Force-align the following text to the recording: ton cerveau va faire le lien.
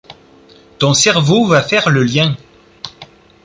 ton 0.79 0.95
cerveau 0.95 1.45
va 1.45 1.61
faire 1.61 1.91
le 1.91 2.01
lien. 2.01 2.35